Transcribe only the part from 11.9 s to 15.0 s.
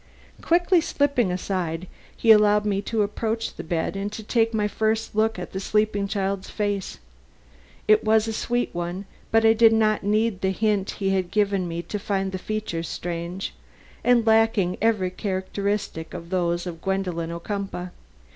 find the features strange, and lacking